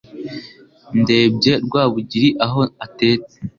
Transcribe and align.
Ndebye 1.01 1.53
Rwabugiri 1.65 2.29
aho 2.45 2.61
atetse 2.85 3.35